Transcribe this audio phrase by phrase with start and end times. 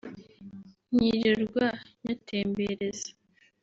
[0.95, 1.65] nkirirwa
[2.03, 3.09] nyatembereza